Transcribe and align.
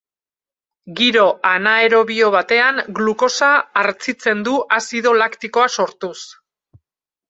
Giro 0.99 1.25
anaerobio 1.49 2.33
batean 2.37 2.83
glukosa 3.03 3.53
hartzitzen 3.85 4.45
du 4.51 4.59
azido 4.83 5.17
laktikoa 5.23 5.73
sortuz. 5.81 6.21